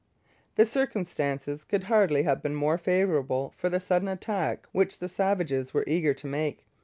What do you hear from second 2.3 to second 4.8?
been more favourable for the sudden attack